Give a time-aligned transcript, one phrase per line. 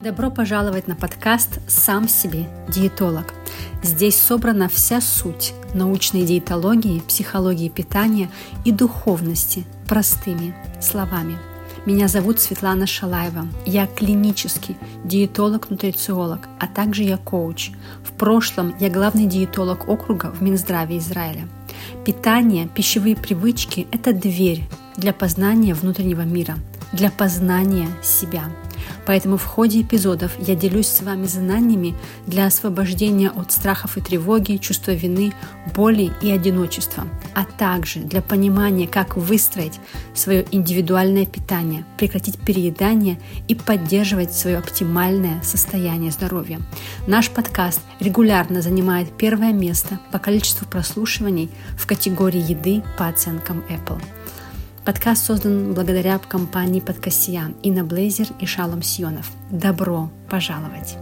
[0.00, 3.34] Добро пожаловать на подкаст «Сам себе диетолог».
[3.82, 8.30] Здесь собрана вся суть научной диетологии, психологии питания
[8.64, 11.36] и духовности простыми словами.
[11.84, 13.46] Меня зовут Светлана Шалаева.
[13.66, 17.70] Я клинический диетолог-нутрициолог, а также я коуч.
[18.02, 21.46] В прошлом я главный диетолог округа в Минздраве Израиля.
[22.06, 26.56] Питание, пищевые привычки– это дверь для познания внутреннего мира,
[26.90, 28.44] для познания себя–
[29.10, 31.96] Поэтому в ходе эпизодов я делюсь с вами знаниями
[32.28, 35.32] для освобождения от страхов и тревоги, чувства вины,
[35.74, 39.80] боли и одиночества, а также для понимания, как выстроить
[40.14, 43.18] свое индивидуальное питание, прекратить переедание
[43.48, 46.60] и поддерживать свое оптимальное состояние здоровья.
[47.08, 54.00] Наш подкаст регулярно занимает первое место по количеству прослушиваний в категории еды по оценкам Apple.
[54.90, 59.30] Подкаст создан благодаря компании Подкасиян Инна Блейзер и Шалом Сионов.
[59.48, 60.96] Добро пожаловать!